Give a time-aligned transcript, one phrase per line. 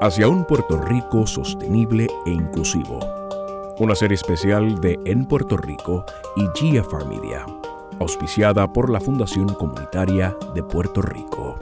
[0.00, 3.00] hacia un Puerto Rico sostenible e inclusivo.
[3.78, 6.04] Una serie especial de En Puerto Rico
[6.36, 7.46] y GFR Media,
[7.98, 11.58] auspiciada por la Fundación Comunitaria de Puerto Rico.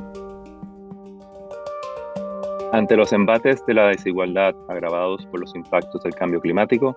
[2.72, 6.96] Ante los embates de la desigualdad agravados por los impactos del cambio climático,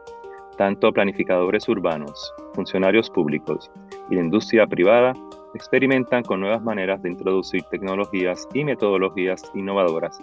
[0.58, 3.70] tanto planificadores urbanos, funcionarios públicos
[4.10, 5.14] y la industria privada
[5.54, 10.20] experimentan con nuevas maneras de introducir tecnologías y metodologías innovadoras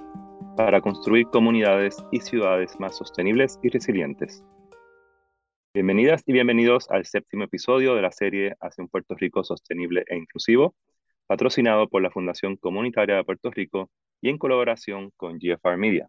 [0.57, 4.45] para construir comunidades y ciudades más sostenibles y resilientes.
[5.75, 10.17] Bienvenidas y bienvenidos al séptimo episodio de la serie Hacia un Puerto Rico sostenible e
[10.17, 10.77] inclusivo,
[11.27, 13.91] patrocinado por la Fundación Comunitaria de Puerto Rico
[14.21, 16.09] y en colaboración con GFR Media.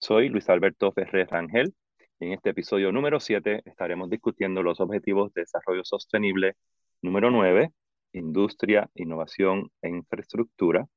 [0.00, 1.72] Soy Luis Alberto Ferrer Rangel
[2.18, 6.56] y en este episodio número 7 estaremos discutiendo los objetivos de desarrollo sostenible
[7.02, 7.70] número 9,
[8.14, 10.88] industria, innovación e infraestructura,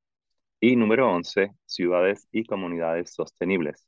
[0.66, 3.86] y número 11, ciudades y comunidades sostenibles.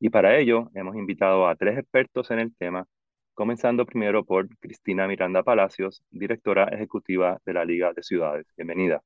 [0.00, 2.86] Y para ello hemos invitado a tres expertos en el tema,
[3.34, 8.46] comenzando primero por Cristina Miranda Palacios, directora ejecutiva de la Liga de Ciudades.
[8.56, 9.02] Bienvenida.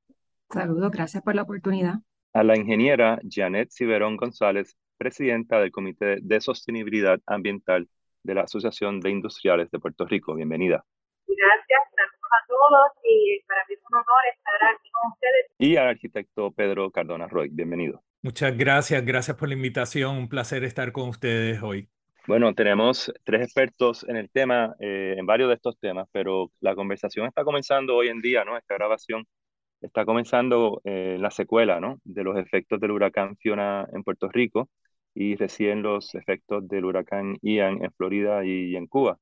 [0.50, 1.94] Saludos, gracias por la oportunidad.
[2.32, 7.88] A la ingeniera Janet Ciberón González, presidenta del Comité de Sostenibilidad Ambiental
[8.22, 10.36] de la Asociación de Industriales de Puerto Rico.
[10.36, 10.84] Bienvenida.
[11.26, 11.91] Gracias,
[12.32, 15.46] a todos y para mí es un honor estar aquí con ustedes.
[15.58, 18.02] Y al arquitecto Pedro Cardona Roy, bienvenido.
[18.22, 21.88] Muchas gracias, gracias por la invitación, un placer estar con ustedes hoy.
[22.26, 26.76] Bueno, tenemos tres expertos en el tema, eh, en varios de estos temas, pero la
[26.76, 28.56] conversación está comenzando hoy en día, ¿no?
[28.56, 29.26] Esta grabación
[29.80, 31.98] está comenzando eh, la secuela, ¿no?
[32.04, 34.70] De los efectos del huracán Fiona en Puerto Rico
[35.14, 39.18] y recién los efectos del huracán Ian en Florida y en Cuba.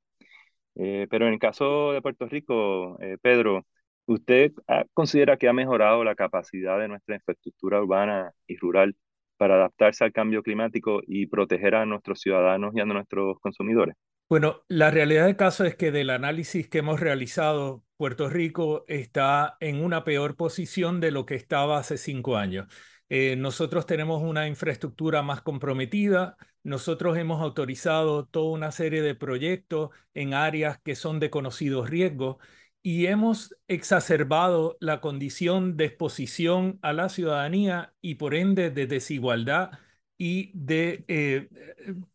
[0.82, 3.66] Eh, pero en el caso de Puerto Rico, eh, Pedro,
[4.06, 4.52] ¿usted
[4.94, 8.96] considera que ha mejorado la capacidad de nuestra infraestructura urbana y rural
[9.36, 13.94] para adaptarse al cambio climático y proteger a nuestros ciudadanos y a nuestros consumidores?
[14.30, 19.58] Bueno, la realidad del caso es que del análisis que hemos realizado, Puerto Rico está
[19.60, 22.68] en una peor posición de lo que estaba hace cinco años.
[23.10, 29.90] Eh, nosotros tenemos una infraestructura más comprometida, nosotros hemos autorizado toda una serie de proyectos
[30.14, 32.36] en áreas que son de conocidos riesgos
[32.82, 39.72] y hemos exacerbado la condición de exposición a la ciudadanía y por ende de desigualdad
[40.16, 41.48] y de eh,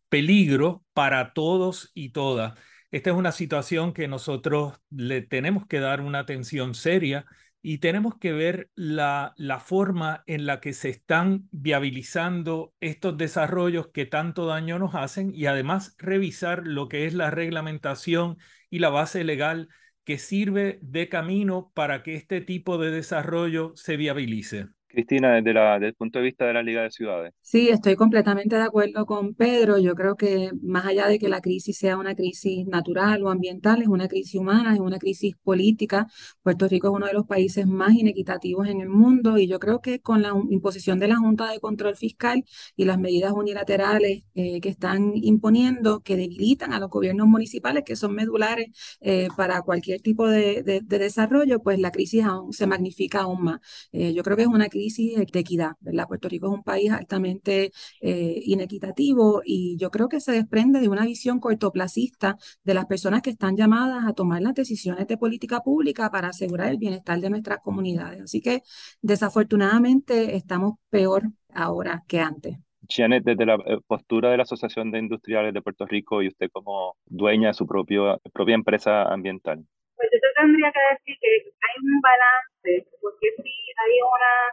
[0.08, 2.58] peligro para todos y todas.
[2.90, 7.26] Esta es una situación que nosotros le tenemos que dar una atención seria
[7.68, 13.88] y tenemos que ver la, la forma en la que se están viabilizando estos desarrollos
[13.88, 18.38] que tanto daño nos hacen y además revisar lo que es la reglamentación
[18.70, 19.68] y la base legal
[20.04, 24.68] que sirve de camino para que este tipo de desarrollo se viabilice.
[24.96, 27.34] Cristina, desde, la, desde el punto de vista de la Liga de Ciudades.
[27.42, 29.76] Sí, estoy completamente de acuerdo con Pedro.
[29.76, 33.82] Yo creo que más allá de que la crisis sea una crisis natural o ambiental,
[33.82, 36.06] es una crisis humana, es una crisis política.
[36.42, 39.82] Puerto Rico es uno de los países más inequitativos en el mundo y yo creo
[39.82, 42.42] que con la imposición de la Junta de Control Fiscal
[42.74, 47.96] y las medidas unilaterales eh, que están imponiendo, que debilitan a los gobiernos municipales, que
[47.96, 48.68] son medulares
[49.00, 53.60] eh, para cualquier tipo de, de, desarrollo, pues la crisis aún se magnifica aún más.
[53.92, 56.06] Eh, yo creo que es una crisis de equidad, ¿verdad?
[56.06, 60.88] Puerto Rico es un país altamente eh, inequitativo y yo creo que se desprende de
[60.88, 65.60] una visión cortoplacista de las personas que están llamadas a tomar las decisiones de política
[65.60, 68.22] pública para asegurar el bienestar de nuestras comunidades.
[68.22, 68.62] Así que
[69.02, 72.58] desafortunadamente estamos peor ahora que antes.
[72.88, 76.48] Janet, desde la eh, postura de la Asociación de Industriales de Puerto Rico y usted
[76.52, 79.64] como dueña de su propio, propia empresa ambiental.
[79.96, 84.52] Pues yo tendría que decir que hay un balance, porque si hay unas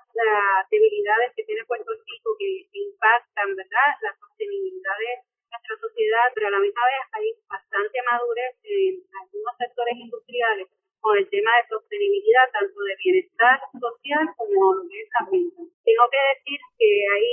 [0.72, 5.20] debilidades que tiene Puerto Rico que impactan, ¿verdad?, la sostenibilidad de
[5.52, 10.68] nuestra sociedad, pero a la misma vez hay bastante madurez en algunos sectores industriales
[11.04, 15.68] con el tema de sostenibilidad, tanto de bienestar social como de ambiental.
[15.84, 17.28] Tengo que decir que hay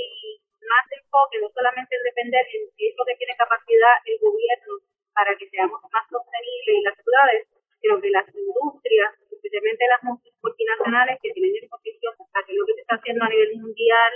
[0.67, 4.83] más enfoque, no solamente en depender en qué es lo que tiene capacidad el gobierno
[5.15, 7.47] para que seamos más sostenibles en las ciudades,
[7.81, 12.81] sino que las industrias especialmente las multinacionales que tienen exposición a que lo que se
[12.81, 14.11] está haciendo a nivel mundial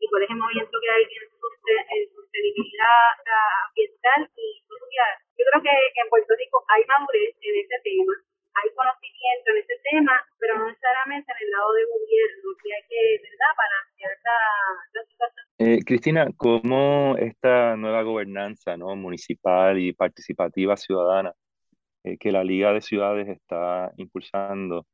[0.00, 3.12] y por ese movimiento que hay en, sostenibilidad
[3.68, 5.12] ambiental y social.
[5.36, 8.14] Yo creo que en Puerto Rico hay madurez en ese tema,
[8.56, 12.84] hay conocimiento en ese tema, pero no necesariamente en el lado de gobierno, que hay
[12.88, 14.38] que, ¿verdad?, balancear la,
[14.96, 15.44] la situación.
[15.60, 18.96] Eh, Cristina, ¿cómo esta nueva gobernanza ¿no?
[18.96, 21.34] municipal y participativa ciudadana
[22.04, 24.86] eh, que la Liga de Ciudades está impulsando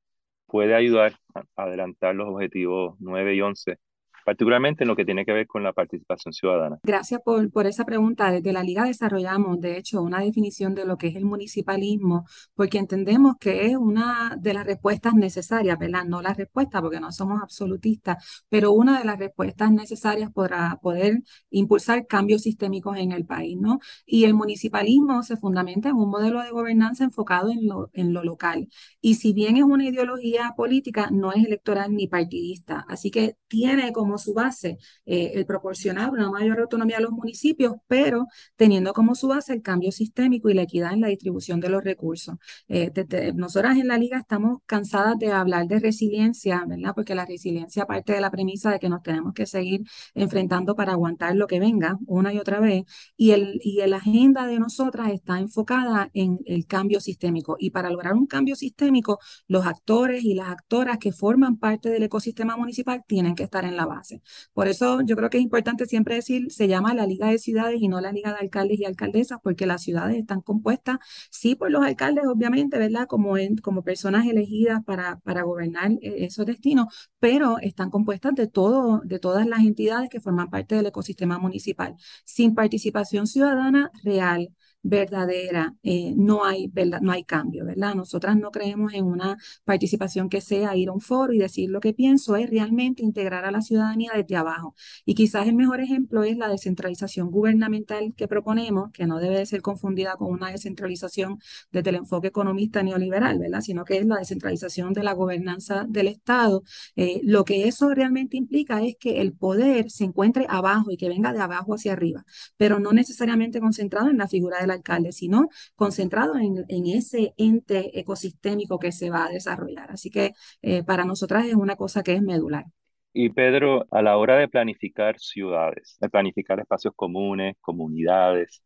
[0.47, 3.79] puede ayudar a adelantar los objetivos 9 y 11
[4.27, 6.81] particularmente en lo que tiene que ver con la participación ciudadana.
[6.83, 8.33] Gracias por, por esa pregunta.
[8.33, 12.27] Desde la Liga desarrollamos, de hecho, una definición de lo que es el municipalismo,
[12.57, 16.05] porque entendemos que es una de las respuestas necesarias, ¿verdad?
[16.07, 21.23] No la respuesta, porque no somos absolutistas, pero una de las respuestas necesarias para poder
[21.51, 23.79] impulsar cambios sistémicos en el país, ¿no?
[24.05, 28.25] Y el municipalismo se fundamenta en un modelo de gobernanza enfocado en lo, en lo
[28.25, 28.67] local.
[29.01, 32.85] Y si bien es una ideología política, no es electoral ni partidista.
[32.89, 37.75] Así que tiene como su base eh, el proporcionar una mayor autonomía a los municipios,
[37.87, 38.27] pero
[38.57, 41.85] teniendo como su base el cambio sistémico y la equidad en la distribución de los
[41.85, 42.37] recursos.
[42.69, 42.93] Eh,
[43.35, 46.93] nosotras en la liga estamos cansadas de hablar de resiliencia, ¿verdad?
[46.95, 49.83] Porque la resiliencia parte de la premisa de que nos tenemos que seguir
[50.15, 52.85] enfrentando para aguantar lo que venga una y otra vez.
[53.17, 57.57] Y, el, y la agenda de nosotras está enfocada en el cambio sistémico.
[57.59, 59.19] Y para lograr un cambio sistémico,
[59.49, 63.77] los actores y las actoras que forman parte del ecosistema municipal tienen que estar en
[63.77, 64.06] la base.
[64.53, 67.81] Por eso yo creo que es importante siempre decir, se llama la Liga de Ciudades
[67.81, 70.99] y no la Liga de Alcaldes y Alcaldesas, porque las ciudades están compuestas,
[71.31, 73.07] sí, por los alcaldes, obviamente, ¿verdad?
[73.07, 76.87] Como, en, como personas elegidas para, para gobernar eh, esos destinos,
[77.19, 81.95] pero están compuestas de, todo, de todas las entidades que forman parte del ecosistema municipal.
[82.25, 84.51] Sin participación ciudadana real,
[84.89, 87.01] verdadera, eh, no, hay, ¿verdad?
[87.01, 87.95] no hay cambio, ¿verdad?
[87.95, 91.81] Nosotras no creemos en una participación que sea ir a un foro y decir lo
[91.81, 94.75] que pienso, es realmente integrar a la ciudadanía desde abajo.
[95.05, 99.47] Y quizás el mejor ejemplo es la descentralización gubernamental que proponemos, que no debe de
[99.47, 101.39] ser confundida con una descentralización
[101.73, 103.61] desde el enfoque economista neoliberal, ¿verdad?
[103.63, 106.63] Sino que es la descentralización de la gobernanza del Estado.
[106.95, 111.09] Eh, lo que eso realmente implica es que el poder se encuentre abajo y que
[111.09, 112.25] venga de abajo hacia arriba,
[112.57, 117.99] pero no necesariamente concentrado en la figura de la alcalde, sino concentrado en, ese ente
[117.99, 119.91] ecosistémico que se va a desarrollar.
[119.91, 120.33] Así que
[120.63, 122.65] eh, para nosotras es una cosa que es medular.
[123.13, 128.63] Y Pedro, a la hora de planificar ciudades, de planificar espacios comunes, comunidades,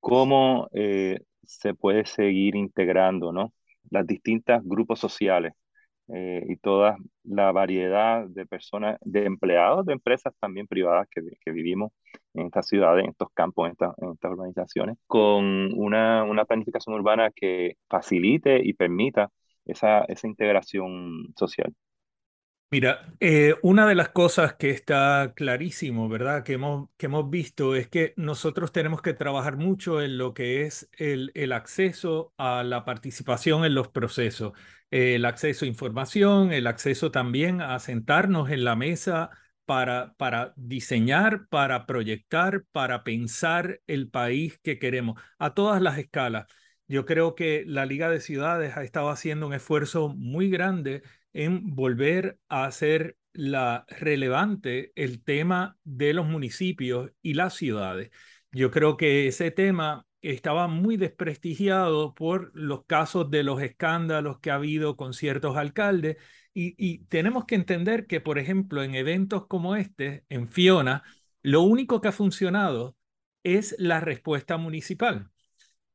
[0.00, 3.52] ¿cómo eh, se puede seguir integrando ¿no?
[3.90, 5.52] las distintas grupos sociales
[6.08, 11.50] eh, y toda la variedad de personas, de empleados de empresas también privadas que, que
[11.52, 11.92] vivimos
[12.34, 17.30] en estas ciudades, en estos campos, en, en estas organizaciones, con una, una, planificación urbana
[17.30, 19.30] que facilite y permita
[19.64, 21.72] esa, esa integración social.
[22.72, 26.42] Mira, eh, una de las cosas que está clarísimo, ¿verdad?
[26.42, 30.62] Que hemos, que hemos visto es que nosotros tenemos que trabajar mucho en lo que
[30.62, 34.54] es el, el acceso a la participación en los procesos,
[34.92, 39.30] el acceso a información, el acceso también a sentarnos en la mesa
[39.64, 46.46] para, para diseñar, para proyectar, para pensar el país que queremos a todas las escalas.
[46.88, 51.02] Yo creo que la Liga de Ciudades ha estado haciendo un esfuerzo muy grande
[51.32, 58.10] en volver a hacer la relevante el tema de los municipios y las ciudades.
[58.50, 64.50] Yo creo que ese tema estaba muy desprestigiado por los casos de los escándalos que
[64.50, 66.16] ha habido con ciertos alcaldes
[66.54, 71.02] y, tenemos que entender que, por ejemplo, en eventos como este, en Fiona,
[71.42, 72.96] lo único que ha funcionado
[73.42, 75.30] es la respuesta municipal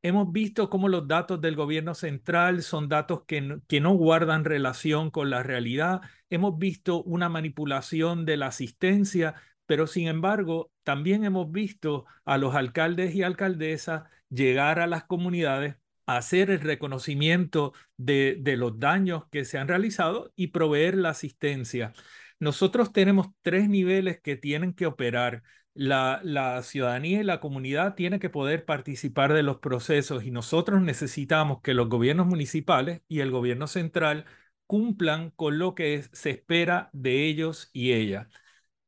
[0.02, 5.10] hemos visto cómo los datos del gobierno central son datos que que no guardan relación
[5.10, 6.00] con la realidad.
[6.30, 9.34] Hemos visto una manipulación de la asistencia,
[9.66, 15.76] pero sin embargo, también hemos visto a los alcaldes y alcaldesas llegar a las comunidades
[16.06, 21.92] hacer el reconocimiento de, de los daños que se han realizado y proveer la asistencia.
[22.40, 25.42] Nosotros tenemos tres niveles que tienen que operar
[25.78, 31.60] la, ciudadanía y la comunidad tiene que poder participar de los procesos y nosotros necesitamos
[31.62, 34.26] que los gobiernos municipales y el gobierno central
[34.66, 38.28] cumplan con lo que se espera de ellos y ellas.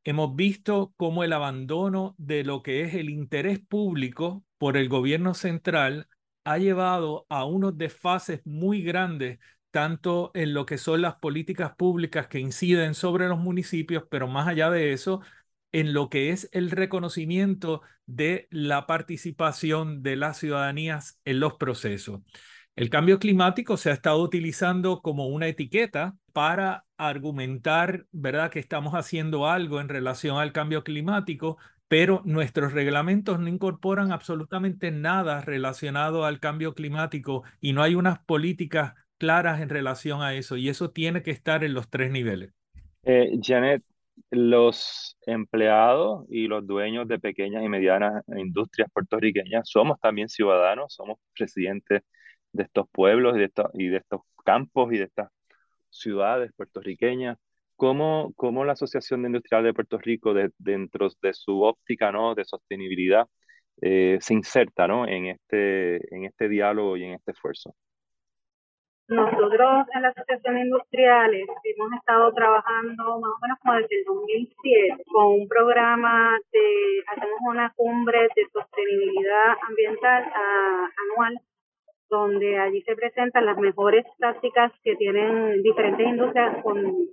[0.04, 5.32] Hemos visto cómo el abandono de lo que es el interés público por el gobierno
[5.32, 6.06] central
[6.44, 9.38] ha llevado a unos desfases muy grandes
[9.70, 14.48] tanto en lo que son las políticas públicas que inciden sobre los municipios, pero más
[14.48, 15.22] allá de eso,
[15.72, 22.20] en lo que es el reconocimiento de la participación de las ciudadanías en los procesos.
[22.76, 28.92] El cambio climático se ha estado utilizando como una etiqueta para argumentar, ¿verdad?, que estamos
[28.92, 31.56] haciendo algo en relación al cambio climático,
[31.90, 38.20] pero nuestros reglamentos no incorporan absolutamente nada relacionado al cambio climático y no hay unas
[38.20, 42.54] políticas claras en relación a eso y eso tiene que estar en los tres niveles.
[43.02, 43.82] Eh, Janet,
[44.30, 51.18] los empleados y los dueños de pequeñas y medianas industrias puertorriqueñas somos también ciudadanos, somos
[51.34, 52.02] residentes
[52.52, 55.28] de estos pueblos y de estos, y de estos campos y de estas
[55.88, 57.36] ciudades puertorriqueñas.
[57.80, 62.34] ¿Cómo, cómo la Asociación Industrial de Puerto Rico, dentro de su óptica ¿no?
[62.34, 63.26] de sostenibilidad,
[63.80, 65.08] eh, se inserta ¿no?
[65.08, 67.74] en, este, en este diálogo y en este esfuerzo?
[69.08, 75.04] Nosotros en la Asociación Industriales hemos estado trabajando más o menos como desde el 2007
[75.10, 80.30] con un programa de, hacemos una cumbre de sostenibilidad ambiental
[81.14, 81.40] anual
[82.10, 87.08] donde allí se presentan las mejores prácticas que tienen diferentes industrias con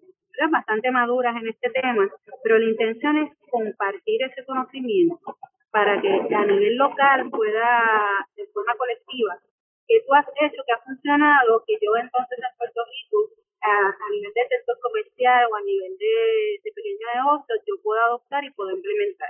[0.51, 2.07] bastante maduras en este tema,
[2.43, 5.37] pero la intención es compartir ese conocimiento
[5.71, 9.37] para que a nivel local pueda, de forma colectiva,
[9.87, 13.17] que tú has hecho, que ha funcionado, que yo entonces en Puerto Rico,
[13.61, 16.15] a, nivel de sector comercial o a nivel de,
[16.63, 19.29] de pequeño negocio, yo puedo adoptar y puedo implementar.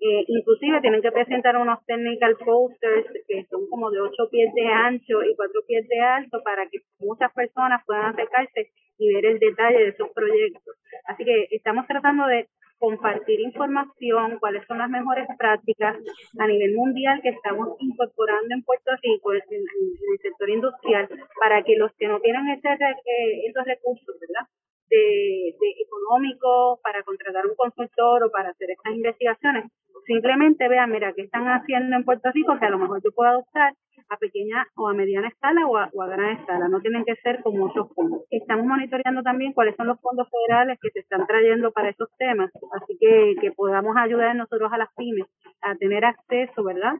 [0.00, 4.66] Eh, inclusive tienen que presentar unos technical posters que son como de 8 pies de
[4.66, 9.38] ancho y 4 pies de alto para que muchas personas puedan acercarse y ver el
[9.40, 10.76] detalle de esos proyectos.
[11.06, 12.46] Así que estamos tratando de
[12.78, 15.96] compartir información, cuáles son las mejores prácticas
[16.38, 21.08] a nivel mundial que estamos incorporando en Puerto Rico en, el sector industrial
[21.40, 24.46] para que los que no tienen ese, eh, esos recursos, ¿verdad?
[24.90, 29.70] De, de económicos para contratar un consultor o para hacer estas investigaciones,
[30.06, 33.28] simplemente vean, mira, qué están haciendo en Puerto Rico que a lo mejor yo puedo
[33.30, 33.74] adoptar
[34.08, 37.58] a pequeña o a mediana escala o a, gran escala, no tienen que ser con
[37.58, 38.22] muchos fondos.
[38.30, 42.50] Estamos monitoreando también cuáles son los fondos federales que se están trayendo para esos temas,
[42.72, 45.26] así que que podamos ayudar nosotros a las pymes
[45.60, 46.94] a tener acceso, ¿verdad?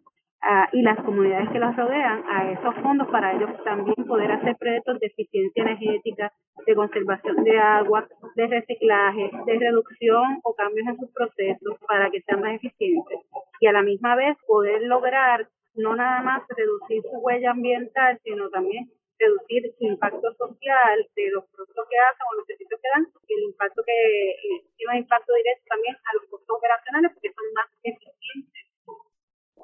[0.72, 4.98] Y las comunidades que las rodean a esos fondos para ellos también poder hacer proyectos
[5.00, 6.32] de eficiencia energética,
[6.66, 12.22] de conservación de agua, de reciclaje, de reducción o cambios en sus procesos para que
[12.22, 13.18] sean más eficientes
[13.60, 18.48] y a la misma vez poder lograr no nada más reducir su huella ambiental, sino
[18.50, 23.06] también reducir su impacto social de los productos que hacen o los servicios que dan
[23.26, 27.32] y el impacto que eh, tiene un impacto directo también a los costos operacionales porque
[27.34, 28.67] son más eficientes.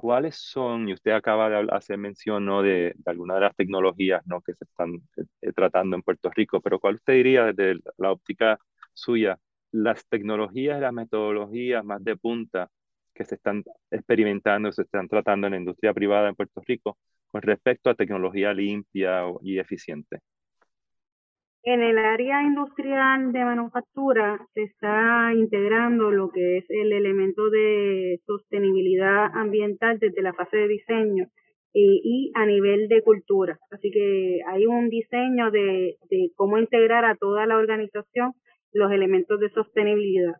[0.05, 2.61] ¿Cuáles son, y usted acaba de hacer mención ¿no?
[2.61, 4.39] de, de algunas de las tecnologías ¿no?
[4.39, 5.01] que se están
[5.41, 8.59] eh, tratando en Puerto Rico, pero cuál usted diría desde la óptica
[8.93, 9.39] suya,
[9.71, 12.69] las tecnologías las metodologías más de punta
[13.15, 16.99] que se están experimentando, se están tratando en la industria privada en Puerto Rico
[17.31, 20.19] con respecto a tecnología limpia y eficiente?
[21.67, 28.19] En el área industrial de manufactura se está integrando lo que es el elemento de
[28.27, 31.25] sostenibilidad ambiental desde la fase de diseño
[31.73, 33.57] y a nivel de cultura.
[33.71, 35.97] Así que hay un diseño de,
[36.35, 38.33] cómo integrar a toda la organización
[38.71, 40.35] los elementos de sostenibilidad.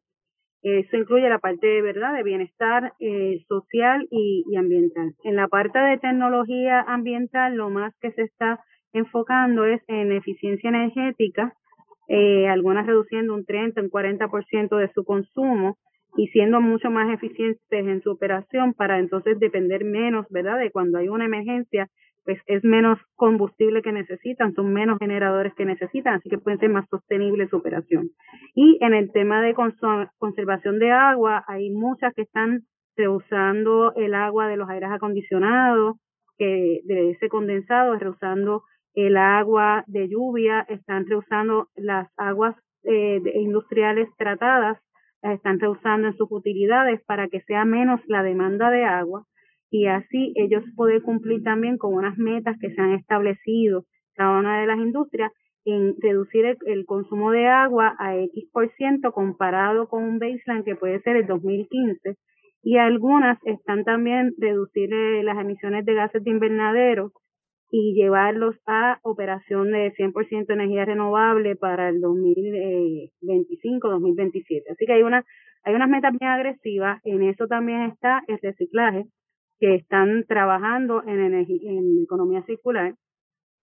[0.62, 5.16] Eso incluye la parte de verdad de bienestar eh, social y, ambiental.
[5.24, 8.60] En la parte de tecnología ambiental, lo más que se está
[8.96, 11.54] enfocando es en eficiencia energética,
[12.08, 15.78] eh, algunas reduciendo un 30, un 40% de su consumo
[16.18, 20.60] y siendo mucho más eficientes en su operación para entonces depender menos, ¿verdad?
[20.60, 21.88] De cuando hay una emergencia,
[22.24, 26.70] pues es menos combustible que necesitan, son menos generadores que necesitan, así que pueden ser
[26.70, 28.10] más sostenible su operación.
[28.56, 29.54] Y en el tema de
[30.18, 32.64] conservación de agua, hay muchas que están
[32.98, 35.98] reusando el agua de los aires acondicionados,
[36.38, 38.64] que de ese condensado, reusando
[38.96, 44.80] el agua de lluvia, están reusando las aguas eh, industriales tratadas,
[45.22, 49.26] las están reusando en sus utilidades para que sea menos la demanda de agua.
[49.70, 53.84] Y así ellos pueden cumplir también con unas metas que se han establecido
[54.16, 55.32] cada una de las industrias
[55.66, 60.76] en reducir el, consumo de agua a X por ciento comparado con un baseline que
[60.76, 62.16] puede ser el 2015
[62.62, 67.12] y algunas están también reducir eh, las emisiones de gases de invernadero
[67.78, 74.72] y llevarlos a operación de 100% energía renovable para el 2025-2027.
[74.72, 75.26] Así que hay una
[75.64, 79.08] hay unas metas bien agresivas, en eso también está el reciclaje,
[79.60, 82.96] que están trabajando en, en economía circular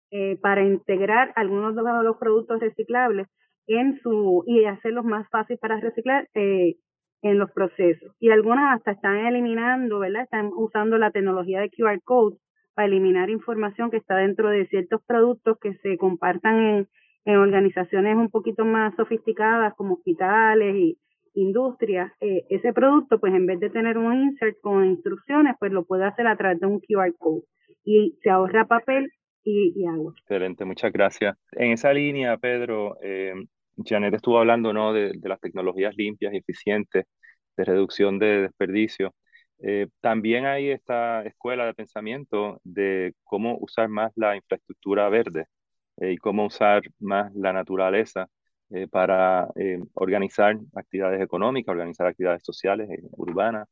[0.10, 3.28] eh, para integrar algunos de los productos reciclables
[3.68, 6.78] en su y hacerlos más fáciles para reciclar eh,
[7.22, 8.16] en los procesos.
[8.20, 10.24] Y algunas hasta están eliminando, ¿verdad?
[10.24, 12.38] Están usando la tecnología de QR code
[12.86, 16.88] eliminar información que está dentro de ciertos productos que se compartan
[17.26, 20.98] en, organizaciones un poquito más sofisticadas como hospitales y,
[21.34, 25.86] industria, eh, ese producto, pues en vez de tener un insert con instrucciones, pues lo
[25.86, 27.44] puede hacer a través de un QR code
[27.86, 29.10] y se ahorra papel
[29.44, 30.14] y, agua.
[30.18, 31.36] Excelente, muchas gracias.
[31.54, 33.34] En esa línea, Pedro, eh,
[33.84, 34.94] Janet estuvo hablando ¿no?
[34.94, 37.06] de, las tecnologías limpias y eficientes
[37.58, 39.14] de reducción de desperdicio.
[39.64, 45.46] Eh, también hay esta escuela de pensamiento de cómo usar más la infraestructura verde
[45.98, 48.28] y cómo usar más la naturaleza
[48.72, 53.68] eh, para eh, organizar actividades económicas, organizar actividades sociales, urbanas.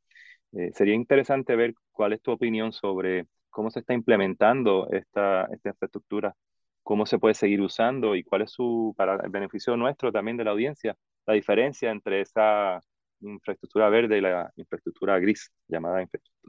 [0.73, 6.35] sería interesante ver cuál es tu opinión sobre cómo se está implementando esta, esta infraestructura,
[6.83, 10.43] cómo se puede seguir usando y cuál es su, para el beneficio nuestro también de
[10.45, 12.81] la audiencia, la diferencia entre esa
[13.21, 16.05] infraestructura verde y la infraestructura gris, llamada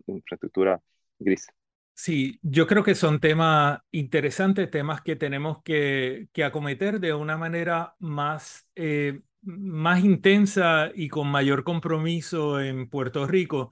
[0.06, 0.80] infraestructura
[1.18, 1.46] gris.
[1.94, 7.94] Sí, yo creo que son temas interesantes, temas que tenemos que, acometer de una manera
[7.98, 13.70] más, eh, más intensa y con mayor compromiso en Puerto Rico.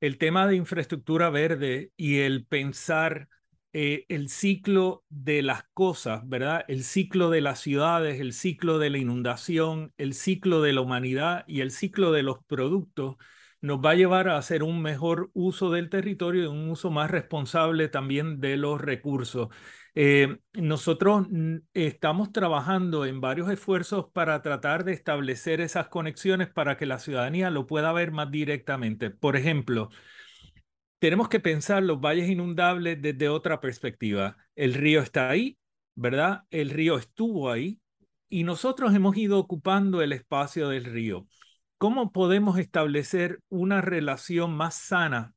[0.00, 3.28] El tema de infraestructura verde y el pensar
[3.72, 6.64] eh, el ciclo de las cosas, ¿verdad?
[6.68, 11.44] El ciclo de las ciudades, el ciclo de la inundación, el ciclo de la humanidad
[11.46, 13.16] y el ciclo de los productos
[13.60, 17.10] nos va a llevar a hacer un mejor uso del territorio y un uso más
[17.10, 19.48] responsable también de los recursos.
[19.94, 21.26] Eh, nosotros
[21.74, 27.50] estamos trabajando en varios esfuerzos para tratar de establecer esas conexiones para que la ciudadanía
[27.50, 29.10] lo pueda ver más directamente.
[29.10, 29.90] Por ejemplo,
[30.98, 34.36] tenemos que pensar los valles inundables desde otra perspectiva.
[34.56, 35.58] El río está ahí,
[35.94, 36.44] ¿verdad?
[36.50, 37.80] El río estuvo ahí
[38.28, 41.26] y nosotros hemos ido ocupando el espacio del río.
[41.78, 45.34] ¿Cómo podemos establecer una relación más sana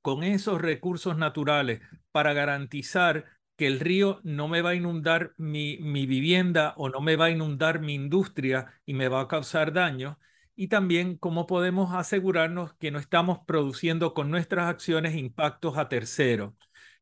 [0.00, 1.80] con esos recursos naturales
[2.10, 3.26] para garantizar
[3.56, 5.76] que el río no me va a inundar mi,
[6.06, 10.18] vivienda o no me va a inundar mi industria y me va a causar daño?
[10.60, 16.52] Y también cómo podemos asegurarnos que no estamos produciendo con nuestras acciones impactos a terceros.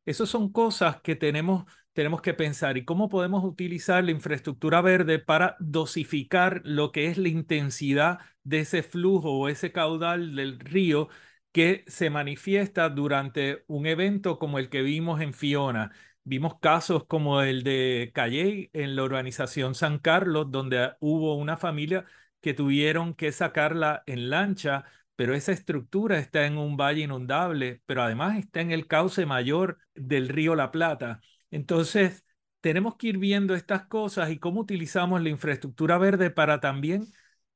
[0.05, 5.17] Esas son cosas que tenemos tenemos que pensar y cómo podemos utilizar la infraestructura verde
[5.17, 11.09] para dosificar lo que es la intensidad de ese flujo o ese caudal del río
[11.51, 15.91] que se manifiesta durante un evento como el que vimos en Fiona.
[16.23, 22.05] Vimos casos como el de Calley en la urbanización San Carlos, donde hubo una familia
[22.41, 28.03] que tuvieron que sacarla en lancha, pero esa estructura está en un valle inundable, pero
[28.03, 31.21] además está en el cauce mayor del río La Plata.
[31.49, 32.25] Entonces,
[32.61, 37.05] tenemos que ir viendo estas cosas y cómo utilizamos la infraestructura verde para también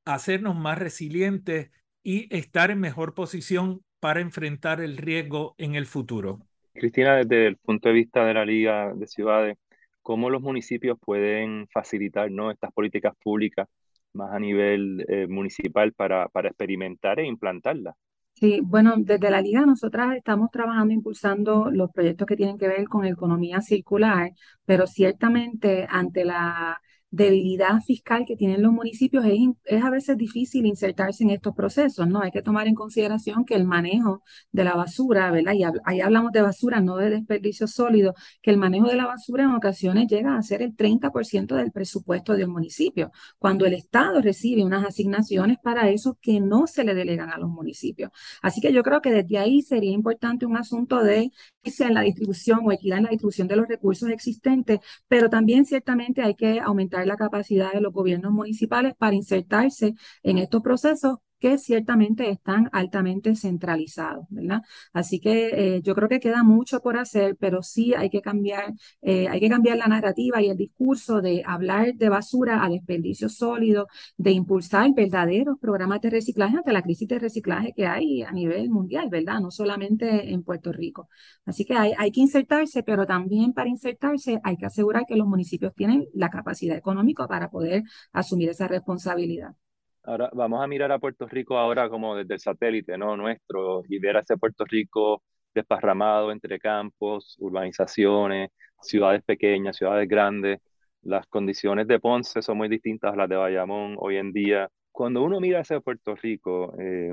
[0.06, 1.72] hacernos más resilientes
[2.04, 6.40] y estar en mejor posición para enfrentar el riesgo en el futuro.
[6.74, 9.58] Cristina, desde el punto de vista de la Liga de Ciudades,
[10.02, 12.50] ¿cómo los municipios pueden facilitar ¿no?
[12.50, 13.68] estas políticas públicas
[14.14, 17.96] más a nivel eh, municipal para, para experimentar e implantarlas?
[18.34, 22.88] Sí, bueno, desde la Liga nosotras estamos trabajando impulsando los proyectos que tienen que ver
[22.88, 24.32] con economía circular,
[24.66, 29.34] pero ciertamente ante la debilidad fiscal que tienen los municipios, es,
[29.66, 32.22] es, a veces difícil insertarse en estos procesos, ¿no?
[32.22, 35.54] Hay que tomar en consideración que el manejo de la basura, ¿verdad?
[35.54, 39.44] Y ahí hablamos de basura, no de desperdicio sólido, que el manejo de la basura
[39.44, 44.64] en ocasiones llega a ser el 30% del presupuesto del municipio, cuando el Estado recibe
[44.64, 48.12] unas asignaciones para eso que no se le delegan a los municipios.
[48.42, 51.32] Así que yo creo que desde ahí sería importante un asunto de
[51.64, 56.22] en la distribución o equidad en la distribución de los recursos existentes, pero también ciertamente
[56.22, 59.94] hay que aumentar la capacidad de los gobiernos municipales para insertarse
[60.24, 64.62] en estos procesos que ciertamente están altamente centralizados, ¿verdad?
[64.94, 68.74] Así que eh, yo creo que queda mucho por hacer, pero sí hay que cambiar,
[69.02, 73.28] eh, hay que cambiar la narrativa y el discurso de hablar de basura a desperdicio
[73.30, 78.32] sólido, de impulsar verdaderos programas de reciclaje ante la crisis de reciclaje que hay a
[78.32, 79.40] nivel mundial, ¿verdad?
[79.42, 81.10] No solamente en Puerto Rico.
[81.46, 85.28] Así que hay, hay que insertarse, pero también para insertarse hay que asegurar que los
[85.28, 89.56] municipios tienen la capacidad económica para poder asumir esa responsabilidad.
[90.04, 93.16] Ahora vamos a mirar a Puerto Rico ahora como desde el satélite, ¿no?
[93.16, 95.22] Nuestro, y ver a ese Puerto Rico
[95.54, 98.50] desparramado entre campos, urbanizaciones,
[98.82, 100.60] ciudades pequeñas, ciudades grandes.
[101.04, 104.70] Las condiciones de Ponce son muy distintas a las de Bayamón hoy en día.
[104.92, 107.12] Cuando uno mira ese Puerto Rico, eh,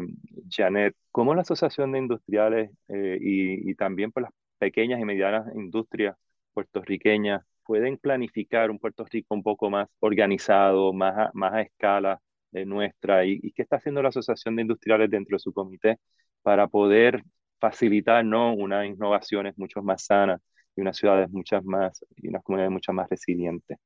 [0.51, 5.46] Janet, ¿cómo la Asociación de Industriales eh, y, y también por las pequeñas y medianas
[5.55, 6.16] industrias
[6.55, 12.20] puertorriqueñas pueden planificar un Puerto Rico un poco más organizado, más más a escala,
[12.52, 15.98] nuestra y, qué está haciendo la Asociación de Industriales dentro de su comité
[16.42, 17.22] para poder
[17.61, 18.54] facilitar ¿no?
[18.54, 20.40] unas innovaciones mucho más sanas
[20.76, 23.78] y unas ciudades muchas más y unas comunidades mucho más resilientes.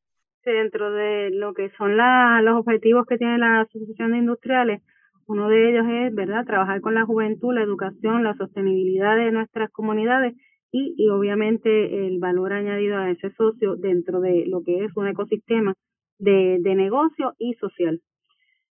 [0.44, 4.82] Dentro de lo que son los objetivos que tiene la Asociación de Industriales,
[5.26, 9.70] uno de ellos es, ¿verdad?, trabajar con la juventud, la educación, la sostenibilidad de nuestras
[9.70, 10.34] comunidades
[10.72, 15.06] y, y obviamente el valor añadido a ese socio dentro de lo que es un
[15.06, 15.74] ecosistema
[16.18, 18.00] de, de negocio y social.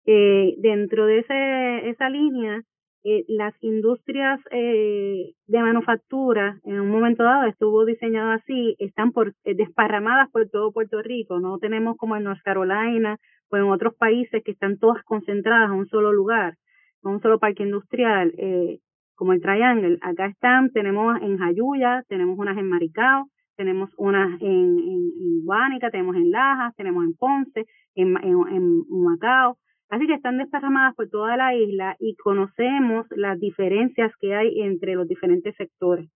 [0.06, 2.62] Eh, dentro de ese, esa línea,
[3.04, 9.34] eh, las industrias eh, de manufactura, en un momento dado estuvo diseñado así, están por,
[9.44, 11.40] eh, desparramadas por todo Puerto Rico.
[11.40, 13.18] No tenemos como en North Carolina
[13.50, 16.54] pues en otros países que están todas concentradas en un solo lugar,
[17.02, 18.78] en un solo parque industrial, eh,
[19.16, 19.98] como el Triangle.
[20.00, 26.16] Acá están, tenemos en Jayuya, tenemos unas en Maricao, tenemos unas en, en, Guánica, tenemos
[26.16, 29.58] en Lajas, tenemos en Ponce, en, en, Macao.
[29.90, 34.94] Así que están desparramadas por toda la isla y conocemos las diferencias que hay entre
[34.94, 36.08] los diferentes sectores.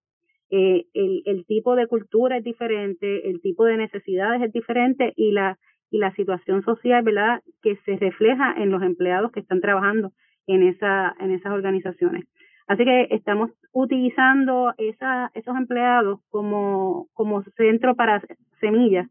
[0.50, 5.58] Eh, el, tipo de cultura es diferente, el tipo de necesidades es diferente y la,
[6.14, 10.12] situación social, ¿verdad?, que se refleja en los empleados que están trabajando
[10.46, 12.24] en, esa, en esas organizaciones.
[12.68, 17.08] Así que estamos utilizando esos empleados como
[17.56, 18.22] centro para
[18.60, 19.08] semillas,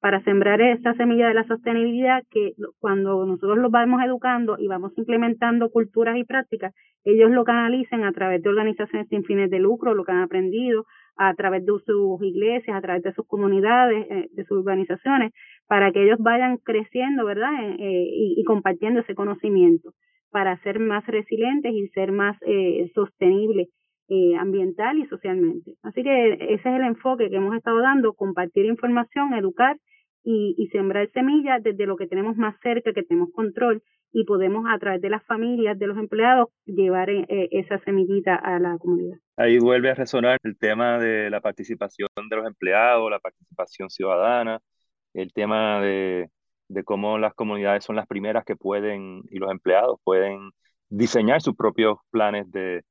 [0.00, 4.92] para sembrar esa semilla de la sostenibilidad que cuando nosotros los vamos educando y vamos
[4.96, 9.94] implementando culturas y prácticas, ellos lo canalicen a través de organizaciones sin fines de lucro,
[9.94, 10.84] lo que han aprendido,
[11.16, 15.32] a través de sus iglesias, a través de sus comunidades, eh, de sus organizaciones,
[15.66, 17.52] para que ellos vayan creciendo, ¿verdad?
[17.62, 19.92] Eh, eh, y compartiendo ese conocimiento
[20.30, 23.68] para ser más resilientes y ser más eh, sostenibles
[24.08, 25.74] eh, ambiental y socialmente.
[25.82, 29.78] Así que ese es el enfoque que hemos estado dando, compartir información, educar
[30.22, 34.64] y, y sembrar semillas desde lo que tenemos más cerca, que tenemos control y podemos
[34.68, 39.18] a través de las familias, de los empleados, llevar eh, esa semillita a la comunidad.
[39.36, 44.60] Ahí vuelve a resonar el tema de la participación de los empleados, la participación ciudadana,
[45.12, 46.30] el tema de
[46.68, 50.50] de cómo las comunidades son las primeras que pueden y los empleados pueden
[50.88, 52.82] diseñar sus propios planes de,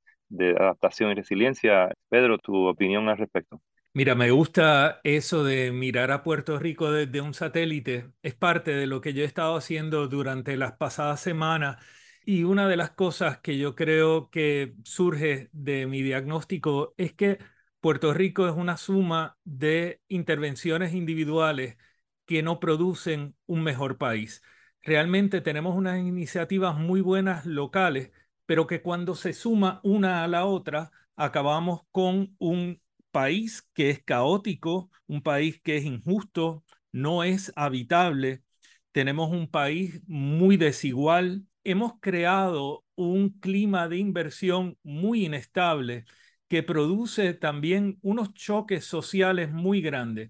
[0.58, 1.92] adaptación y resiliencia.
[2.10, 3.62] Pedro, tu opinión al respecto.
[3.94, 8.12] Mira, me gusta eso de mirar a Puerto Rico desde un satélite.
[8.24, 11.78] Es parte de lo que yo he estado haciendo durante las pasadas semanas.
[12.26, 17.40] Y una de las cosas que yo creo que surge de mi diagnóstico es que
[17.80, 21.78] Puerto Rico es una suma de intervenciones individuales
[22.26, 24.42] que no producen un mejor país.
[24.82, 28.12] Realmente tenemos unas iniciativas muy buenas locales,
[28.46, 32.82] pero que cuando se suma una a la otra, acabamos con un
[33.12, 38.44] país que es caótico, un país que es injusto, no es habitable.
[38.92, 41.46] Tenemos un país muy desigual.
[41.64, 46.06] Hemos creado un clima de inversión muy inestable
[46.48, 50.30] que produce también unos choques sociales muy grandes.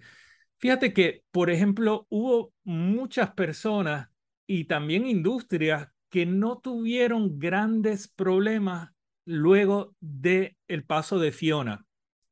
[0.57, 4.09] Fíjate que, por ejemplo, hubo muchas personas
[4.47, 8.91] y también industrias que no tuvieron grandes problemas
[9.25, 11.85] luego del el paso de Fiona.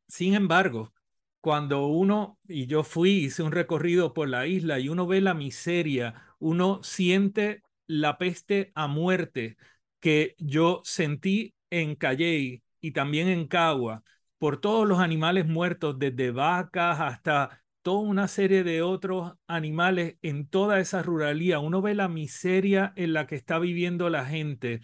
[0.07, 0.93] Sin embargo,
[1.41, 5.33] cuando uno, y yo fui, hice un recorrido por la isla y uno ve la
[5.33, 9.57] miseria, uno siente la peste a muerte
[9.99, 14.01] que yo sentí en Calley y también en Cagua,
[14.37, 20.47] por todos los animales muertos, desde vacas hasta toda una serie de otros animales en
[20.47, 21.59] toda esa ruralía.
[21.59, 24.81] Uno ve la miseria en la que está viviendo la gente.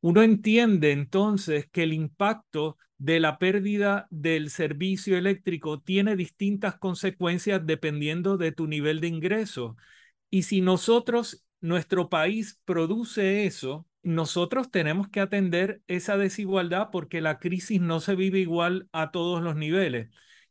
[0.00, 7.62] Uno entiende entonces que el impacto de la pérdida del servicio eléctrico tiene distintas consecuencias
[7.64, 9.76] dependiendo de tu nivel de ingreso.
[10.30, 17.38] Y si nosotros, nuestro país produce eso, nosotros tenemos que atender esa desigualdad porque la
[17.38, 20.10] crisis no se vive igual a todos los niveles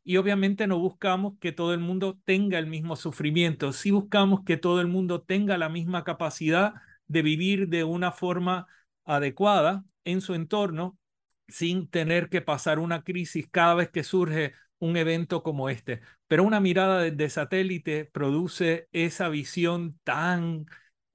[0.10, 4.58] y obviamente no buscamos que todo el mundo tenga el mismo sufrimiento, sí buscamos que
[4.58, 6.74] todo el mundo tenga la misma capacidad
[7.06, 8.66] de vivir de una forma
[9.06, 10.98] adecuada en su entorno
[11.48, 16.02] sin tener que pasar una crisis cada vez que surge un evento como este.
[16.28, 20.66] Pero una mirada desde satélite produce esa visión tan,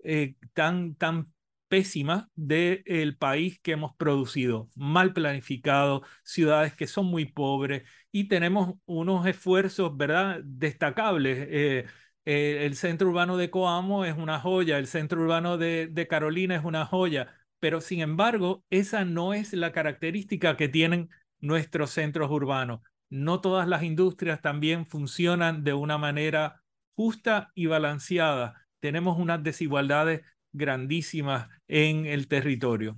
[0.04, 1.33] eh, tan, tan
[1.74, 7.82] pésima del país que hemos producido, mal planificado, ciudades que son muy pobres
[8.12, 11.36] y tenemos unos esfuerzos, ¿verdad?, destacables.
[11.50, 11.86] Eh,
[12.26, 16.54] eh, el centro urbano de Coamo es una joya, el centro urbano de, de Carolina
[16.54, 21.10] es una joya, pero sin embargo, esa no es la característica que tienen
[21.40, 22.82] nuestros centros urbanos.
[23.10, 26.62] No todas las industrias también funcionan de una manera
[26.94, 28.64] justa y balanceada.
[28.78, 30.22] Tenemos unas desigualdades
[30.54, 32.96] grandísimas en el territorio.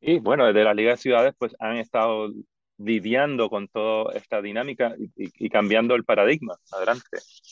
[0.00, 2.30] Y bueno, desde la Liga de Ciudades pues han estado
[2.78, 6.56] lidiando con toda esta dinámica y, y cambiando el paradigma.
[6.70, 7.04] Adelante,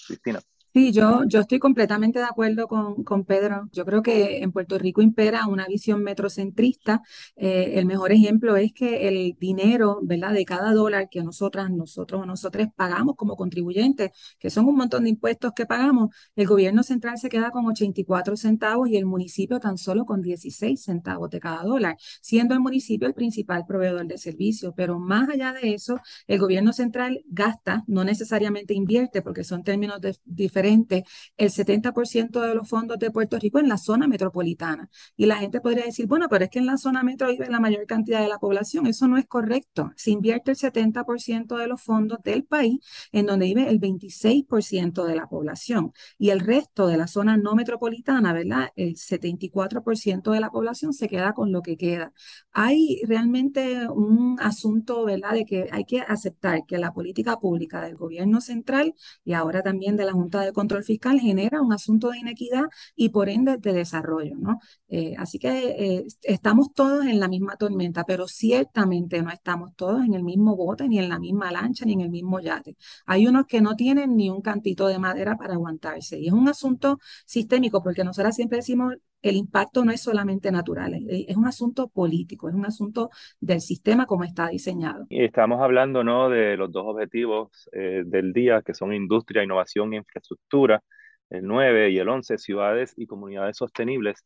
[0.07, 0.41] Cristina.
[0.77, 3.67] Sí, yo, yo estoy completamente de acuerdo con, con Pedro.
[3.73, 7.01] Yo creo que en Puerto Rico impera una visión metrocentrista.
[7.35, 12.21] Eh, el mejor ejemplo es que el dinero, ¿verdad?, de cada dólar que nosotras, nosotros
[12.21, 16.83] o nosotros pagamos como contribuyentes, que son un montón de impuestos que pagamos, el gobierno
[16.83, 21.41] central se queda con 84 centavos y el municipio tan solo con 16 centavos de
[21.41, 24.75] cada dólar, siendo el municipio el principal proveedor de servicios.
[24.77, 30.03] Pero más allá de eso, el gobierno central gasta, no necesariamente invierte, porque son términos
[30.27, 31.05] diferentes diferente
[31.37, 34.89] el 70% de los fondos de Puerto Rico en la zona metropolitana.
[35.17, 37.61] Y la gente podría decir, bueno, pero es que en la zona metro vive la
[37.61, 38.87] mayor cantidad de la población.
[38.87, 39.93] Eso no es correcto.
[39.97, 42.79] Se invierte el 70% de los fondos del país
[43.13, 45.93] en donde vive el 26% de la población.
[46.19, 48.69] Y el resto de la zona no metropolitana, ¿verdad?
[48.77, 52.13] El 74% de la población se queda con lo que queda.
[52.53, 57.97] Hay realmente un asunto, ¿verdad?, de que hay que aceptar que la política pública del
[57.97, 62.19] gobierno central y ahora también de la Junta de Control Fiscal genera un asunto de
[62.19, 64.59] inequidad y por ende de desarrollo, ¿no?
[64.89, 70.05] Eh, así que eh, estamos todos en la misma tormenta, pero ciertamente no estamos todos
[70.05, 72.77] en el mismo bote, ni en la misma lancha, ni en el mismo yate.
[73.07, 76.49] Hay unos que no tienen ni un cantito de madera para aguantarse y es un
[76.49, 78.95] asunto sistémico porque nosotros siempre decimos
[79.29, 83.11] el impacto no es solamente natural, es, un asunto político, es un asunto
[83.41, 85.07] del sistema como está diseñado.
[85.09, 86.29] Y estamos hablando ¿no?
[86.29, 90.83] de los dos objetivos eh, del día, que son industria, innovación e infraestructura,
[91.31, 94.25] el 9 y el 11, ciudades y comunidades sostenibles.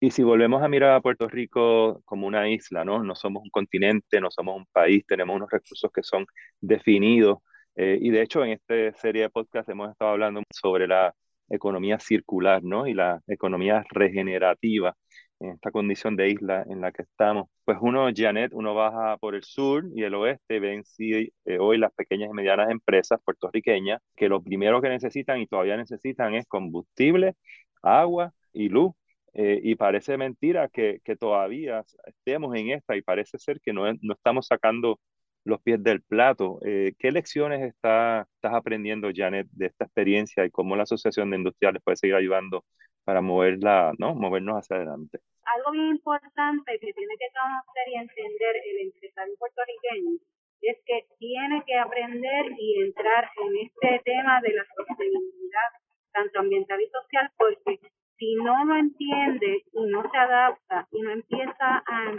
[0.00, 3.02] Y si volvemos a mirar a Puerto Rico como una isla, ¿no?
[3.04, 6.26] No somos un continente, no somos un país, tenemos unos recursos que son
[6.60, 7.38] definidos.
[7.76, 11.14] Eh, y de hecho, en esta serie de podcast hemos estado hablando sobre la
[11.52, 12.86] economía circular, ¿no?
[12.86, 14.96] Y la economía regenerativa
[15.40, 17.48] en esta condición de isla en la que estamos.
[17.64, 21.78] Pues uno, Janet, uno baja por el sur y el oeste, ven si eh, hoy
[21.78, 26.46] las pequeñas y medianas empresas puertorriqueñas que lo primero que necesitan y todavía necesitan es
[26.46, 27.34] combustible,
[27.82, 28.92] agua y luz.
[29.34, 33.90] Eh, y parece mentira que, que, todavía estemos en esta y parece ser que no,
[34.02, 35.00] no estamos sacando
[35.44, 36.58] los pies del plato.
[36.64, 41.38] Eh, ¿Qué lecciones está, estás aprendiendo, Janet, de esta experiencia y cómo la Asociación de
[41.38, 42.64] Industriales puede seguir ayudando
[43.04, 44.14] para moverla, ¿no?
[44.14, 45.18] movernos hacia adelante?
[45.56, 50.18] Algo bien importante que tiene que conocer y entender el empresario puertorriqueño
[50.62, 55.70] es que tiene que aprender y entrar en este tema de la sostenibilidad,
[56.12, 57.80] tanto ambiental y social, porque
[58.16, 62.14] si no lo entiende y no se adapta y no empieza a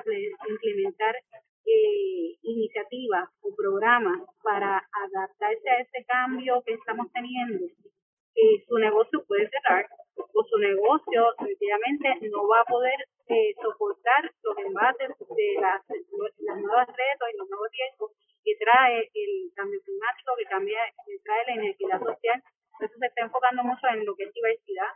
[0.50, 1.16] implementar
[1.66, 7.66] eh, iniciativas o programas para adaptarse a este cambio que estamos teniendo,
[8.36, 12.98] eh, su negocio puede cerrar o su negocio definitivamente no va a poder
[13.28, 18.12] eh, soportar los embates de las, las nuevas retos y los nuevos riesgos
[18.44, 22.44] que trae el cambio climático, que, cambia, que trae la inequidad social.
[22.74, 24.92] Entonces se está enfocando mucho en lo que es diversidad,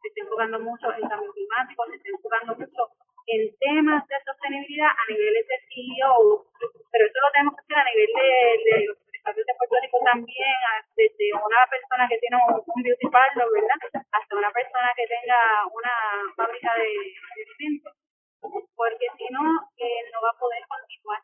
[0.00, 2.82] se está enfocando mucho en cambio climático, se está enfocando mucho
[3.26, 6.46] en temas de sostenibilidad a niveles de CEO,
[6.90, 10.56] pero eso lo tenemos que hacer a nivel de, los empresarios de Puerto Rico también,
[10.96, 13.78] desde una persona que tiene un, beauty parlor, ¿verdad?
[14.12, 15.38] Hasta una persona que tenga
[15.70, 15.94] una
[16.36, 17.94] fábrica de alimentos,
[18.74, 19.42] porque si no,
[19.78, 21.22] eh, no va a poder continuar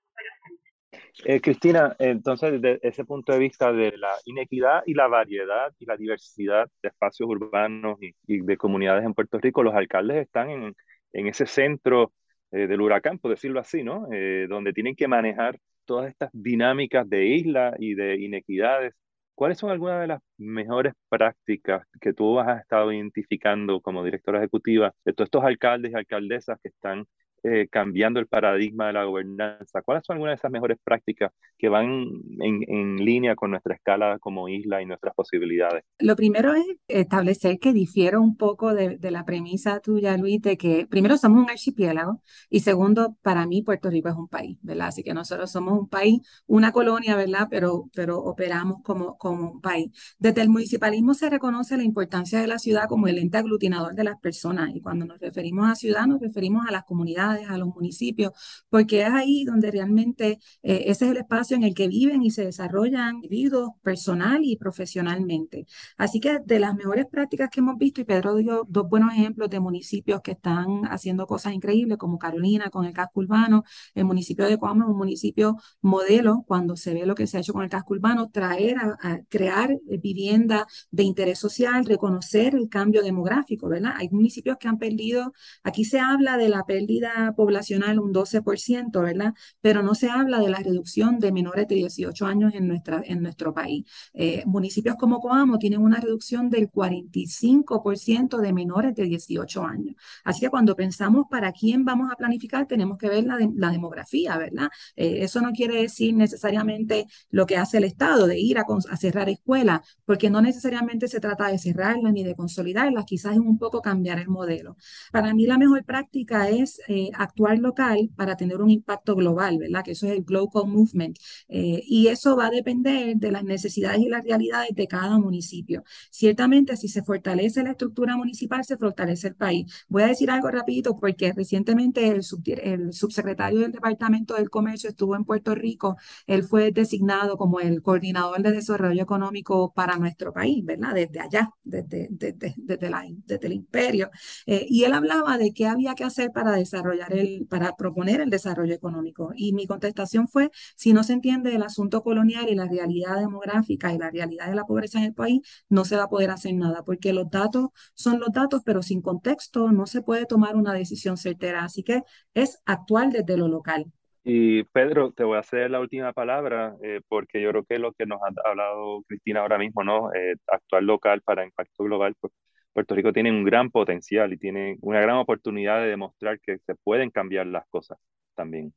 [1.25, 5.85] eh, Cristina, entonces desde ese punto de vista de la inequidad y la variedad y
[5.85, 10.51] la diversidad de espacios urbanos y, y de comunidades en Puerto Rico, los alcaldes están
[10.51, 10.77] en,
[11.13, 12.13] en ese centro
[12.51, 14.09] eh, del huracán, por decirlo así, ¿no?
[14.13, 18.95] Eh, donde tienen que manejar todas estas dinámicas de isla y de inequidades.
[19.35, 24.93] ¿Cuáles son algunas de las mejores prácticas que tú has estado identificando como directora ejecutiva
[25.05, 27.07] de todos estos alcaldes y alcaldesas que están
[27.43, 29.83] eh, cambiando el paradigma de la gobernanza?
[29.83, 32.07] ¿Cuáles son algunas de esas mejores prácticas que van
[32.41, 35.85] en, en, línea con nuestra escala como isla y nuestras posibilidades?
[35.99, 40.57] Lo primero es establecer que difiere un poco de, de, la premisa tuya, Luis, de
[40.57, 44.89] que primero somos un archipiélago y segundo, para mí Puerto Rico es un país, ¿verdad?
[44.89, 47.49] Así que nosotros somos un país, una colonia, ¿verdad?
[47.51, 49.91] Pero, pero operamos como, como un país.
[50.19, 54.05] Desde el municipalismo se reconoce la importancia de la ciudad como el ente aglutinador de
[54.05, 57.69] las personas y cuando nos referimos a ciudad nos referimos a las comunidades a los
[57.69, 58.33] municipios,
[58.69, 62.31] porque es ahí donde realmente eh, ese es el espacio en el que viven y
[62.31, 65.67] se desarrollan individuos personal y profesionalmente.
[65.97, 69.51] Así que de las mejores prácticas que hemos visto, y Pedro dio dos buenos ejemplos
[69.51, 73.65] de municipios que están haciendo cosas increíbles, como Carolina con el casco urbano,
[73.95, 77.41] el municipio de Coamo es un municipio modelo cuando se ve lo que se ha
[77.41, 83.03] hecho con el casco urbano, traer a, crear vivienda de interés social, reconocer el cambio
[83.03, 83.93] demográfico, ¿verdad?
[83.97, 89.35] Hay municipios que han perdido, aquí se habla de la pérdida poblacional un 12%, ¿verdad?
[89.61, 93.23] Pero no se habla de la reducción de menores de 18 años en, nuestra, en
[93.23, 93.85] nuestro país.
[94.13, 99.97] Eh, municipios como Coamo tienen una reducción del 45% de menores de 18 años.
[100.25, 104.37] Así que cuando pensamos para quién vamos a planificar, tenemos que ver la, la demografía,
[104.37, 104.69] ¿verdad?
[104.97, 108.97] Eh, eso no quiere decir necesariamente lo que hace el Estado, de ir a, a
[108.97, 113.59] cerrar escuelas, porque no necesariamente se trata de cerrarlas ni de consolidarlas, quizás es un
[113.59, 114.77] poco cambiar el modelo.
[115.13, 119.59] Para mí la mejor práctica es eh, eh, actuar local para tener un impacto global,
[119.59, 119.85] ¿verdad?
[119.85, 121.19] Que eso es el Global Movement.
[121.49, 125.85] Eh, y eso va a depender de las necesidades y las realidades de cada municipio.
[126.11, 129.73] Ciertamente, si se fortalece la estructura municipal, se fortalece el país.
[129.89, 132.23] Voy a decir algo rapidito porque recientemente el,
[132.63, 135.97] el subsecretario del Departamento del Comercio estuvo en Puerto Rico.
[136.27, 140.95] Él fue designado como el coordinador de desarrollo económico para nuestro país, ¿verdad?
[140.95, 144.11] Desde allá, desde, desde, desde, la, desde el imperio.
[144.47, 148.31] Eh, y él hablaba de qué había que hacer para desarrollar el, para proponer el
[148.31, 149.33] desarrollo económico.
[149.37, 153.93] Y mi contestación fue, si no se entiende el asunto colonial y la realidad demográfica
[153.93, 156.55] y la realidad de la pobreza en el país, no se va a poder hacer
[156.55, 160.75] nada, porque los datos son los datos, pero sin contexto no se puede tomar una
[160.75, 161.65] decisión certera.
[161.65, 162.03] Así que
[162.35, 163.87] es actual desde lo local.
[164.25, 167.93] Y Pedro, te voy a hacer la última palabra, eh, porque yo creo que lo
[167.93, 170.13] que nos ha hablado Cristina ahora mismo, ¿no?
[170.13, 172.33] Eh, actual local para impacto global, pues
[172.79, 176.77] Puerto Rico tiene un gran potencial y tiene una gran oportunidad de demostrar que se
[176.77, 177.99] pueden cambiar las cosas
[178.37, 178.73] también.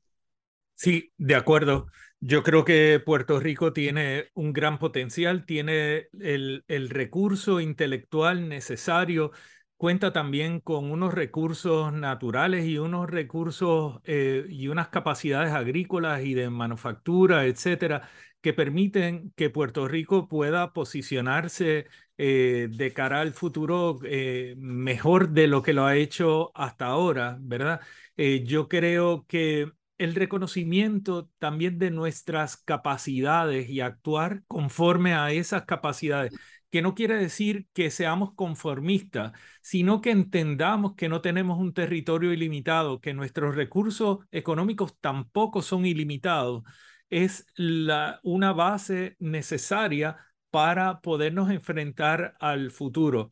[0.73, 1.85] Sí, de acuerdo.
[2.19, 9.31] Yo creo que Puerto Rico tiene un gran potencial, tiene el, el recurso intelectual necesario
[9.77, 16.35] cuenta también con unos recursos naturales y unos recursos eh, y unas capacidades agrícolas y
[16.35, 18.07] de manufactura, etcétera,
[18.41, 25.47] que permiten que Puerto Rico pueda posicionarse eh, de cara al futuro eh, mejor de
[25.47, 27.81] lo que lo ha hecho hasta ahora, ¿verdad?
[28.45, 36.33] yo creo que el reconocimiento también de nuestras capacidades y actuar conforme a esas capacidades
[36.71, 42.33] que no quiere decir que seamos conformistas, sino que entendamos que no tenemos un territorio
[42.33, 46.63] ilimitado, que nuestros recursos económicos tampoco son ilimitados,
[47.11, 50.17] es la, una base necesaria
[50.49, 53.31] para podernos enfrentar al futuro.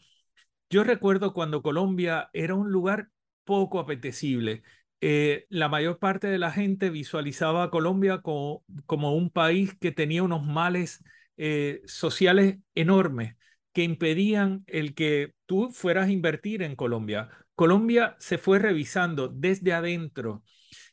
[0.69, 3.09] Yo recuerdo cuando Colombia era un lugar
[3.43, 4.63] poco apetecible.
[5.01, 9.91] Eh, la mayor parte de la gente visualizaba a Colombia como, como un país que
[9.91, 11.03] tenía unos males
[11.37, 13.35] eh, sociales enormes
[13.73, 17.29] que impedían el que tú fueras a invertir en Colombia.
[17.55, 20.43] Colombia se fue revisando desde adentro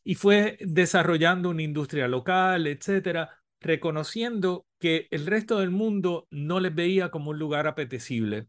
[0.09, 3.29] y fue desarrollando una industria local, etcétera,
[3.61, 8.47] reconociendo que el resto del mundo no les veía como un lugar apetecible.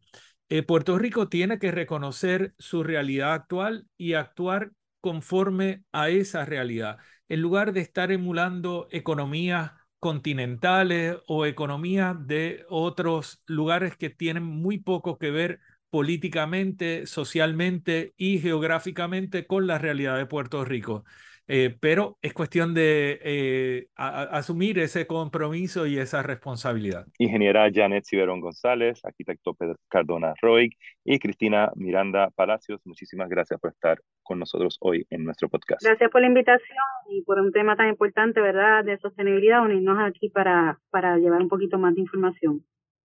[0.50, 7.00] Eh, Puerto Rico tiene que reconocer su realidad actual y actuar conforme a esa realidad,
[7.28, 14.78] en lugar de estar emulando economías continentales o economías de otros lugares que tienen muy
[14.78, 21.04] poco que ver políticamente, socialmente y geográficamente con la realidad de Puerto Rico.
[21.47, 27.07] Eh, pero es cuestión de eh, asumir ese compromiso y esa responsabilidad.
[27.17, 30.71] Ingeniera Janet Ciberón González, arquitecto Pedro Cardona Roig
[31.05, 35.83] y Cristina Miranda Palacios, muchísimas gracias por estar con nosotros hoy en nuestro podcast.
[35.83, 36.77] Gracias por la invitación
[37.10, 41.47] y por un tema tan importante, ¿verdad?, de sostenibilidad, unirnos aquí para, para llevar un
[41.47, 42.65] poquito más de información.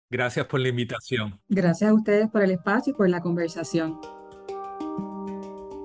[0.10, 1.40] Gracias por la invitación.
[1.48, 4.00] Gracias a ustedes por el espacio y por la conversación.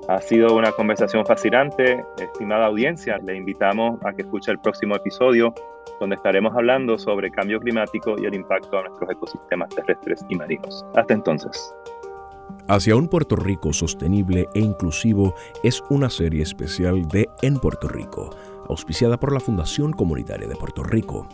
[0.09, 3.19] Ha sido una conversación fascinante, estimada audiencia.
[3.19, 5.53] Le invitamos a que escuche el próximo episodio,
[5.99, 10.87] donde estaremos hablando sobre cambio climático y el impacto a nuestros ecosistemas terrestres y marinos.
[10.95, 11.75] Hasta entonces.
[12.69, 18.31] Hacia un Puerto Rico sostenible e inclusivo es una serie especial de En Puerto Rico,
[18.69, 21.27] auspiciada por la Fundación Comunitaria de Puerto Rico.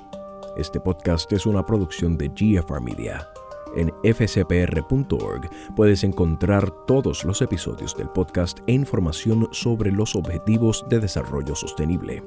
[0.57, 3.29] Este podcast es una producción de GFR Media.
[3.77, 11.01] En fcpr.org puedes encontrar todos los episodios del podcast e información sobre los objetivos de
[11.01, 12.23] desarrollo sostenible.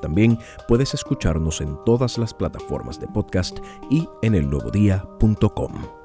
[0.00, 3.58] También puedes escucharnos en todas las plataformas de podcast
[3.90, 5.99] y en elnuevodía.com.